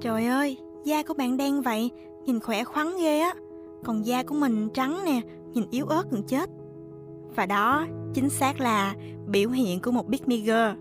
[0.00, 1.90] Trời ơi, da của bạn đen vậy,
[2.24, 3.34] nhìn khỏe khoắn ghê á.
[3.84, 5.20] Còn da của mình trắng nè,
[5.54, 6.50] nhìn yếu ớt gần chết.
[7.36, 8.94] Và đó, chính xác là
[9.26, 10.80] biểu hiện của một big me girl.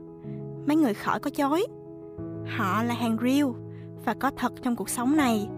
[0.65, 1.65] Mấy người khỏi có chối.
[2.57, 3.47] Họ là hàng real
[4.05, 5.49] và có thật trong cuộc sống này.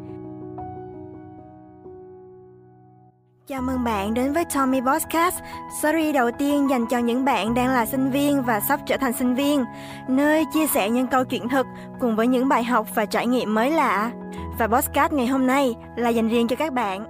[3.49, 5.35] Chào mừng bạn đến với Tommy Podcast,
[5.81, 9.13] series đầu tiên dành cho những bạn đang là sinh viên và sắp trở thành
[9.13, 9.65] sinh viên,
[10.07, 11.67] nơi chia sẻ những câu chuyện thực
[11.99, 14.11] cùng với những bài học và trải nghiệm mới lạ.
[14.59, 17.03] Và podcast ngày hôm nay là dành riêng cho các bạn.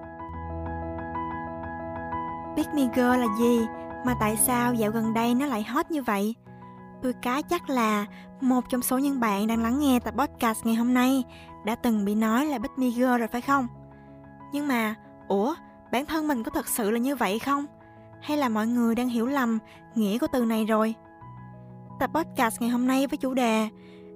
[2.55, 3.65] Big Me Girl là gì?
[4.05, 6.35] Mà tại sao dạo gần đây nó lại hot như vậy?
[7.03, 8.05] Tôi cá chắc là
[8.41, 11.23] một trong số những bạn đang lắng nghe tập podcast ngày hôm nay
[11.65, 13.67] đã từng bị nói là Big Me Girl rồi phải không?
[14.53, 14.95] Nhưng mà,
[15.27, 15.55] ủa,
[15.91, 17.65] bản thân mình có thật sự là như vậy không?
[18.21, 19.59] Hay là mọi người đang hiểu lầm
[19.95, 20.93] nghĩa của từ này rồi?
[21.99, 23.67] Tập podcast ngày hôm nay với chủ đề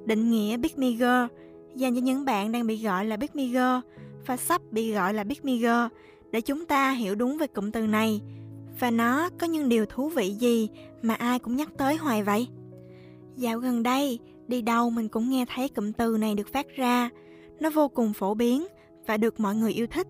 [0.05, 1.35] Định nghĩa Big Me Girl
[1.75, 3.89] dành cho những bạn đang bị gọi là Big Me Girl
[4.25, 5.95] và sắp bị gọi là Big Me Girl
[6.31, 8.21] để chúng ta hiểu đúng về cụm từ này
[8.79, 10.69] và nó có những điều thú vị gì
[11.01, 12.47] mà ai cũng nhắc tới hoài vậy.
[13.35, 17.09] Dạo gần đây, đi đâu mình cũng nghe thấy cụm từ này được phát ra.
[17.59, 18.67] Nó vô cùng phổ biến
[19.07, 20.07] và được mọi người yêu thích.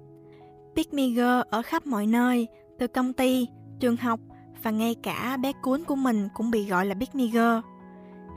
[0.75, 2.47] Big Me Girl ở khắp mọi nơi,
[2.79, 3.47] từ công ty,
[3.79, 4.19] trường học
[4.63, 7.67] và ngay cả bé cuốn của mình cũng bị gọi là Big Me Girl.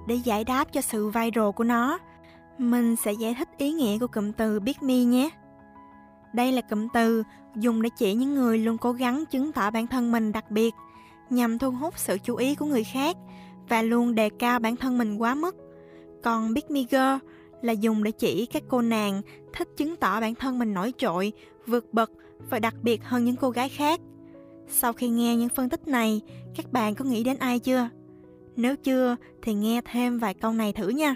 [0.06, 1.98] Để giải đáp cho sự viral của nó,
[2.59, 5.31] mình sẽ giải thích ý nghĩa của cụm từ Big Me nhé.
[6.33, 7.23] Đây là cụm từ
[7.57, 10.75] dùng để chỉ những người luôn cố gắng chứng tỏ bản thân mình đặc biệt,
[11.31, 13.17] nhằm thu hút sự chú ý của người khác
[13.69, 15.57] và luôn đề cao bản thân mình quá mức.
[16.23, 17.27] Còn Big Me Girl
[17.62, 21.33] là dùng để chỉ các cô nàng thích chứng tỏ bản thân mình nổi trội,
[21.67, 22.11] vượt bậc
[22.50, 24.00] và đặc biệt hơn những cô gái khác.
[24.69, 26.20] Sau khi nghe những phân tích này,
[26.56, 27.89] các bạn có nghĩ đến ai chưa?
[28.56, 31.14] Nếu chưa thì nghe thêm vài câu này thử nha.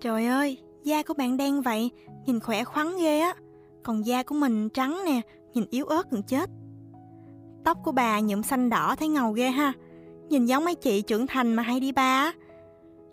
[0.00, 1.90] Trời ơi, da của bạn đen vậy,
[2.26, 3.34] nhìn khỏe khoắn ghê á.
[3.82, 5.20] Còn da của mình trắng nè,
[5.54, 6.50] nhìn yếu ớt gần chết.
[7.64, 9.72] Tóc của bà nhuộm xanh đỏ thấy ngầu ghê ha.
[10.28, 12.32] Nhìn giống mấy chị trưởng thành mà hay đi ba á.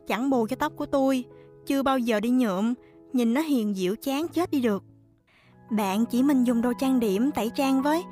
[0.08, 1.24] Chẳng bù cho tóc của tôi,
[1.66, 2.74] chưa bao giờ đi nhuộm,
[3.14, 4.84] nhìn nó hiền dịu chán chết đi được.
[5.70, 8.04] Bạn chỉ mình dùng đồ trang điểm tẩy trang với,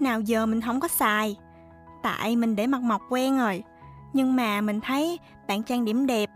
[0.00, 1.36] nào giờ mình không có xài.
[2.02, 3.62] Tại mình để mặt mọc quen rồi,
[4.12, 5.18] nhưng mà mình thấy
[5.48, 6.30] bạn trang điểm đẹp,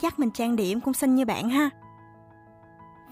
[0.00, 1.70] chắc mình trang điểm cũng xinh như bạn ha.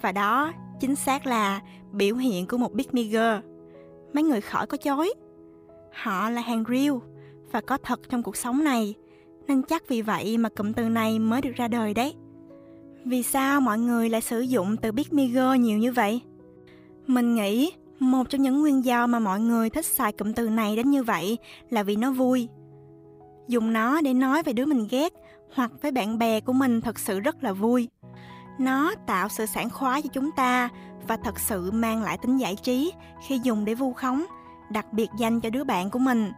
[0.01, 1.61] Và đó chính xác là
[1.93, 3.03] biểu hiện của một Big Me
[4.13, 5.15] Mấy người khỏi có chối.
[6.03, 6.95] Họ là hàng real
[7.53, 8.95] và có thật trong cuộc sống này,
[9.47, 12.15] nên chắc vì vậy mà cụm từ này mới được ra đời đấy.
[13.05, 15.25] Vì sao mọi người lại sử dụng từ Big Me
[15.59, 16.21] nhiều như vậy?
[17.11, 20.77] Mình nghĩ một trong những nguyên do mà mọi người thích xài cụm từ này
[20.77, 21.39] đến như vậy
[21.71, 22.49] là vì nó vui.
[23.49, 25.13] Dùng nó để nói về đứa mình ghét
[25.55, 27.89] hoặc với bạn bè của mình thật sự rất là vui.
[28.59, 30.69] Nó tạo sự sảng khoái cho chúng ta
[31.09, 32.93] và thật sự mang lại tính giải trí
[33.27, 34.25] khi dùng để vu khống,
[34.71, 36.33] đặc biệt dành cho đứa bạn của mình.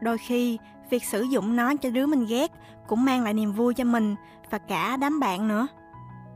[0.00, 0.58] Đôi khi,
[0.90, 2.52] việc sử dụng nó cho đứa mình ghét
[2.88, 4.14] cũng mang lại niềm vui cho mình
[4.50, 5.66] và cả đám bạn nữa.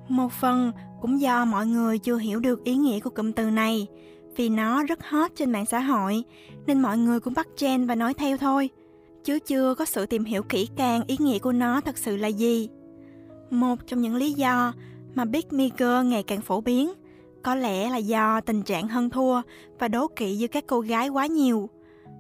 [0.09, 3.86] Một phần cũng do mọi người chưa hiểu được ý nghĩa của cụm từ này,
[4.36, 6.25] vì nó rất hot trên mạng xã hội,
[6.66, 8.70] nên mọi người cũng bắt trend và nói theo thôi,
[9.25, 12.28] chứ chưa có sự tìm hiểu kỹ càng ý nghĩa của nó thật sự là
[12.28, 12.69] gì.
[13.50, 14.72] Một trong những lý do
[15.14, 16.92] mà Big Me Girl ngày càng phổ biến
[17.42, 19.42] có lẽ là do tình trạng hơn thua
[19.78, 21.69] và đố kỵ giữa các cô gái quá nhiều.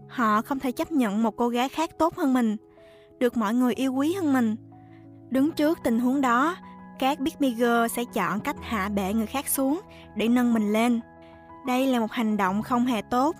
[0.08, 2.56] Họ không thể chấp nhận một cô gái khác tốt hơn mình,
[3.18, 4.56] được mọi người yêu quý hơn mình.
[5.30, 6.56] Đứng trước tình huống đó,
[6.98, 9.80] các Big bigger sẽ chọn cách hạ bệ người khác xuống
[10.16, 11.00] để nâng mình lên.
[11.66, 13.36] Đây là một hành động không hề tốt.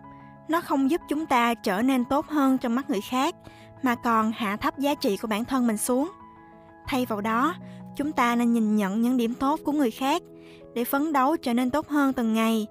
[0.49, 3.35] Nó không giúp chúng ta trở nên tốt hơn trong mắt người khác,
[3.83, 6.11] mà còn hạ thấp giá trị của bản thân mình xuống.
[6.87, 7.55] Thay vào đó,
[7.97, 10.23] chúng ta nên nhìn nhận những điểm tốt của người khác
[10.75, 12.67] để phấn đấu trở nên tốt hơn từng ngày.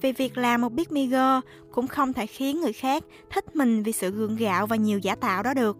[0.00, 1.40] Vì việc làm một Big bigger
[1.72, 5.14] cũng không thể khiến người khác thích mình vì sự gượng gạo và nhiều giả
[5.14, 5.76] tạo đó được.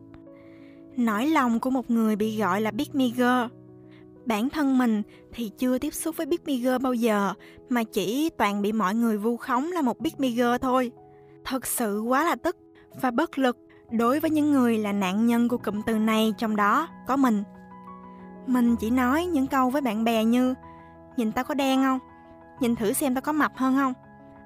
[0.97, 3.51] Nỗi lòng của một người bị gọi là Big bigger
[4.29, 5.03] Bản thân mình
[5.33, 7.35] thì chưa tiếp xúc với Big Me bao giờ,
[7.69, 10.93] mà chỉ toàn bị mọi người vu khống là một Big Me thôi.
[11.45, 12.57] Thật sự quá là tức
[13.01, 13.59] và bất lực
[13.91, 17.43] đối với những người là nạn nhân của cụm từ này trong đó có mình.
[18.47, 20.55] Mình chỉ nói những câu với bạn bè như
[21.17, 21.99] Nhìn tao có đen không?
[22.61, 23.93] Nhìn thử xem tao có mập hơn không?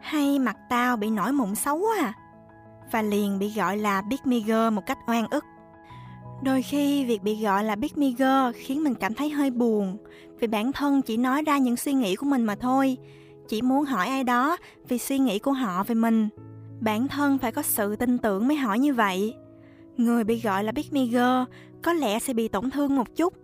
[0.01, 2.13] Hay mặt tao bị nổi mụn xấu quá à?
[2.93, 5.45] Và liền bị gọi là Big Me một cách oan ức.
[6.45, 9.97] Đôi khi việc bị gọi là Big Me Girl khiến mình cảm thấy hơi buồn,
[10.41, 12.97] vì bản thân chỉ nói ra những suy nghĩ của mình mà thôi.
[13.49, 14.57] Chỉ muốn hỏi ai đó
[14.89, 16.29] vì suy nghĩ của họ về mình.
[16.81, 19.35] Bản thân phải có sự tin tưởng mới hỏi như vậy.
[19.97, 23.35] Người bị gọi là Big Me Girl có lẽ sẽ bị tổn thương một chút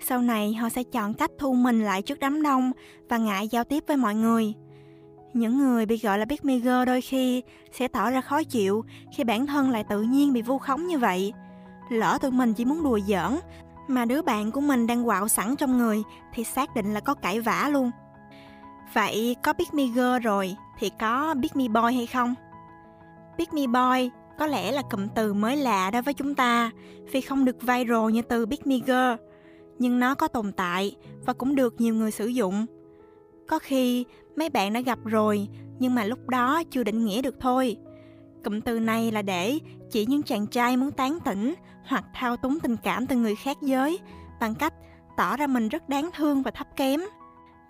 [0.00, 2.72] Sau này họ sẽ chọn cách thu mình lại trước đám đông
[3.08, 4.54] và ngại giao tiếp với mọi người.
[5.34, 8.84] Những người bị gọi là big maker đôi khi sẽ tỏ ra khó chịu
[9.16, 11.32] khi bản thân lại tự nhiên bị vu khống như vậy.
[11.88, 13.38] Lỡ tụi mình chỉ muốn đùa giỡn,
[13.88, 16.02] mà đứa bạn của mình đang quạo sẵn trong người,
[16.34, 17.90] thì xác định là có cãi vã luôn.
[18.92, 22.34] Vậy có Big Me Girl rồi, thì có Big Me Boy hay không?
[23.38, 26.70] Big Me Boy có lẽ là cụm từ mới lạ đối với chúng ta,
[27.12, 29.22] vì không được viral như từ Big Me Girl.
[29.78, 30.96] Nhưng nó có tồn tại
[31.26, 32.66] và cũng được nhiều người sử dụng.
[33.48, 34.04] Có khi
[34.36, 35.48] mấy bạn đã gặp rồi,
[35.78, 37.76] nhưng mà lúc đó chưa định nghĩa được thôi.
[38.44, 39.58] Cụm từ này là để
[39.90, 41.54] chỉ những chàng trai muốn tán tỉnh
[41.86, 43.98] hoặc thao túng tình cảm từ người khác giới
[44.40, 44.74] bằng cách
[45.16, 47.00] tỏ ra mình rất đáng thương và thấp kém.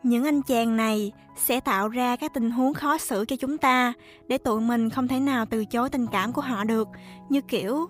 [0.03, 3.93] Những anh chàng này sẽ tạo ra các tình huống khó xử cho chúng ta
[4.29, 6.89] để tụi mình không thể nào từ chối tình cảm của họ được,
[7.29, 7.87] như kiểu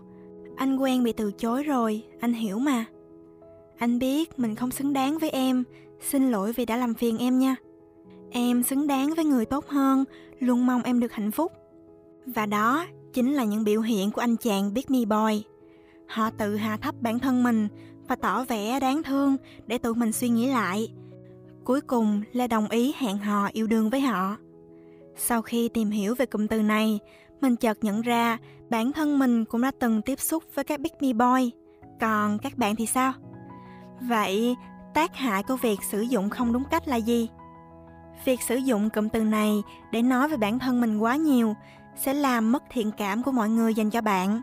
[0.57, 2.85] anh quen bị từ chối rồi, anh hiểu mà.
[3.79, 5.65] Anh biết mình không xứng đáng với em,
[6.01, 7.57] xin lỗi vì đã làm phiền em nha.
[8.31, 10.05] Em xứng đáng với người tốt hơn,
[10.39, 11.53] luôn mong em được hạnh phúc.
[12.35, 15.45] Và đó chính là những biểu hiện của anh chàng Big Me Boy.
[16.09, 17.69] Họ tự hạ thấp bản thân mình
[18.09, 19.37] và tỏ vẻ đáng thương
[19.67, 20.89] để tụi mình suy nghĩ lại.
[21.65, 24.37] Cuối cùng là đồng ý hẹn hò yêu đương với họ.
[25.17, 26.99] Sau khi tìm hiểu về cụm từ này,
[27.41, 28.39] mình chợt nhận ra
[28.71, 31.51] bản thân mình cũng đã từng tiếp xúc với các Big Me Boy.
[32.01, 33.13] Còn các bạn thì sao?
[34.01, 34.57] Vậy
[34.95, 37.29] tác hại của việc sử dụng không đúng cách là gì?
[38.25, 41.55] Việc sử dụng cụm từ này để nói về bản thân mình quá nhiều
[41.99, 44.41] sẽ làm mất thiện cảm của mọi người dành cho bạn.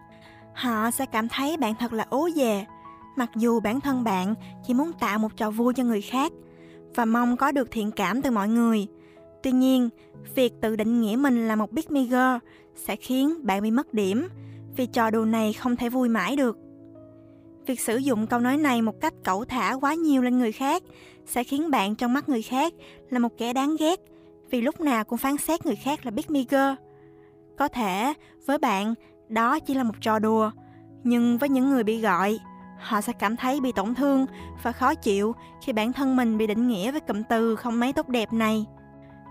[0.54, 2.66] Họ sẽ cảm thấy bạn thật là ố dề,
[3.16, 4.36] mặc dù bản thân bạn
[4.68, 6.32] chỉ muốn tạo một trò vui cho người khác
[6.96, 8.88] và mong có được thiện cảm từ mọi người.
[9.44, 9.90] Tuy nhiên,
[10.36, 13.94] việc tự định nghĩa mình là một big me girl sẽ khiến bạn bị mất
[13.94, 14.28] điểm
[14.78, 16.58] vì trò đùa này không thể vui mãi được.
[17.66, 20.84] Việc sử dụng câu nói này một cách cẩu thả quá nhiều lên người khác
[21.26, 22.74] sẽ khiến bạn trong mắt người khác
[23.10, 24.00] là một kẻ đáng ghét
[24.52, 26.85] vì lúc nào cũng phán xét người khác là big me girl.
[27.58, 28.14] Có thể
[28.46, 28.94] với bạn
[29.30, 30.52] đó chỉ là một trò đùa,
[31.04, 32.40] nhưng với những người bị gọi,
[32.80, 34.26] họ sẽ cảm thấy bị tổn thương
[34.64, 37.94] và khó chịu khi bản thân mình bị định nghĩa với cụm từ không mấy
[37.94, 38.66] tốt đẹp này.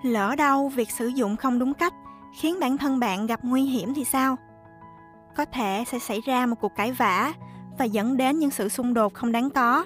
[0.02, 1.94] Lỡ đâu việc sử dụng không đúng cách
[2.40, 4.36] khiến bản thân bạn gặp nguy hiểm thì sao?
[5.36, 7.32] Có thể sẽ xảy ra một cuộc cãi vã
[7.78, 9.84] và dẫn đến những sự xung đột không đáng có.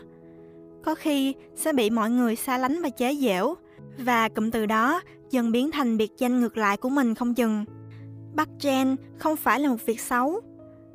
[0.85, 3.55] Có khi sẽ bị mọi người xa lánh và chế giễu
[3.99, 5.01] và cụm từ đó
[5.31, 7.65] dần biến thành biệt danh ngược lại của mình không chừng.
[8.35, 10.41] Bắt gen không phải là một việc xấu,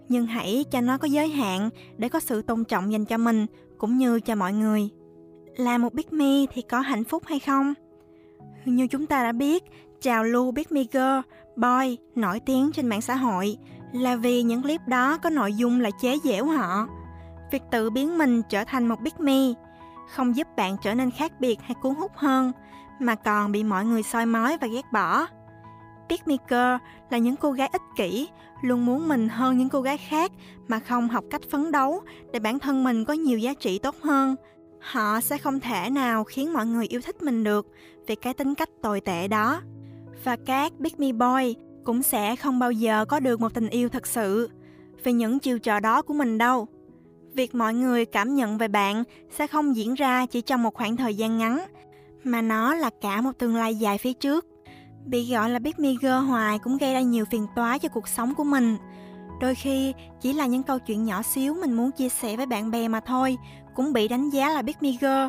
[0.10, 3.46] nhưng hãy cho nó có giới hạn để có sự tôn trọng dành cho mình
[3.78, 4.90] cũng như cho mọi người.
[5.56, 7.74] Là một Big Me thì có hạnh phúc hay không?
[8.66, 9.64] Như chúng ta đã biết,
[10.02, 11.20] trào lưu Big Me Girl,
[11.56, 13.58] Boy nổi tiếng trên mạng xã hội
[13.94, 16.88] là vì những clip đó có nội dung là chế giễu họ.
[17.52, 19.54] Việc tự biến mình trở thành một Big Me
[20.10, 22.52] không giúp bạn trở nên khác biệt hay cuốn hút hơn,
[23.00, 25.28] mà còn bị mọi người soi mói và ghét bỏ.
[26.14, 26.78] Picnicker
[27.10, 28.28] là những cô gái ích kỷ,
[28.62, 30.32] luôn muốn mình hơn những cô gái khác
[30.68, 32.02] mà không học cách phấn đấu
[32.32, 34.36] để bản thân mình có nhiều giá trị tốt hơn.
[34.80, 37.68] Họ sẽ không thể nào khiến mọi người yêu thích mình được
[38.08, 39.62] vì cái tính cách tồi tệ đó.
[40.24, 43.90] Và các Big Me Boy cũng sẽ không bao giờ có được một tình yêu
[43.90, 44.50] thật sự
[45.04, 46.68] vì những chiều trò đó của mình đâu.
[47.34, 50.98] Việc mọi người cảm nhận về bạn sẽ không diễn ra chỉ trong một khoảng
[50.98, 51.66] thời gian ngắn,
[52.24, 54.46] mà nó là cả một tương lai dài phía trước.
[55.06, 58.08] Bị gọi là Big mi Girl hoài cũng gây ra nhiều phiền toái cho cuộc
[58.08, 58.78] sống của mình.
[59.42, 62.72] Đôi khi chỉ là những câu chuyện nhỏ xíu mình muốn chia sẻ với bạn
[62.72, 63.38] bè mà thôi,
[63.76, 65.28] cũng bị đánh giá là Big mi Girl.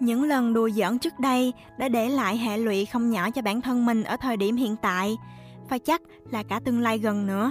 [0.00, 3.60] Những lần đùa giỡn trước đây đã để lại hệ lụy không nhỏ cho bản
[3.60, 5.16] thân mình ở thời điểm hiện tại,
[5.68, 7.50] và chắc là cả tương lai gần nữa.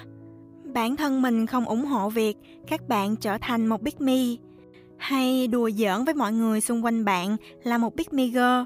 [0.73, 2.37] Bản thân mình không ủng hộ việc
[2.67, 4.17] các bạn trở thành một Big Me,
[4.97, 8.63] hay đùa giỡn với mọi người xung quanh bạn là một Big mi Girl.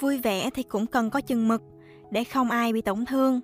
[0.00, 1.62] Vui vẻ thì cũng cần có chừng mực,
[2.10, 3.40] để không ai bị tổn thương.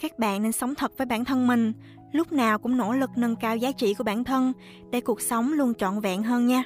[0.00, 1.72] Các bạn nên sống thật với bản thân mình,
[2.12, 4.52] lúc nào cũng nỗ lực nâng cao giá trị của bản thân
[4.90, 6.62] để cuộc sống luôn trọn vẹn hơn nha.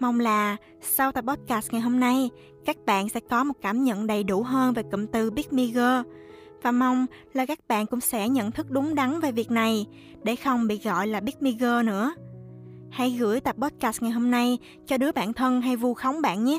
[0.00, 2.30] Mong là sau tập podcast ngày hôm nay,
[2.64, 5.64] các bạn sẽ có một cảm nhận đầy đủ hơn về cụm từ Big Me
[6.62, 9.86] và mong là các bạn cũng sẽ nhận thức đúng đắn về việc này
[10.22, 11.50] để không bị gọi là Big Me
[11.82, 12.14] nữa.
[12.90, 16.44] Hãy gửi tập podcast ngày hôm nay cho đứa bạn thân hay vu khống bạn
[16.44, 16.58] nhé,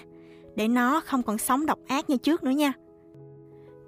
[0.56, 2.74] để nó không còn sống độc ác như trước nữa nha.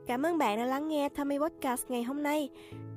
[0.08, 2.50] Cảm ơn bạn đã lắng nghe Tommy Podcast ngày hôm nay.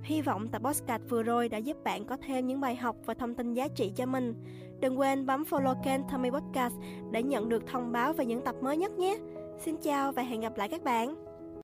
[0.02, 3.14] Hy vọng tập podcast vừa rồi đã giúp bạn có thêm những bài học và
[3.14, 4.34] thông tin giá trị cho mình.
[4.80, 6.74] Đừng quên bấm follow kênh Tommy Podcast
[7.10, 9.18] để nhận được thông báo về những tập mới nhất nhé.
[9.58, 11.29] Xin chào và hẹn gặp lại các bạn.